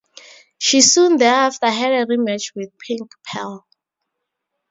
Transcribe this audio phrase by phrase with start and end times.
[0.57, 3.67] She soon thereafter had a rematch with Pink Pearl.